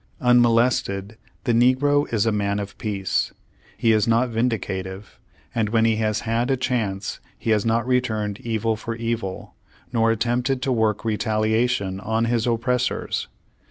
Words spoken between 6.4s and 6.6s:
a